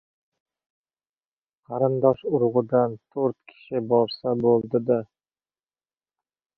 —Qarindosh-urug‘idan 1.67 2.97
to‘rt 2.97 3.39
kishi 3.55 3.85
borsa 3.95 4.37
bo‘ldi-da. 4.43 5.03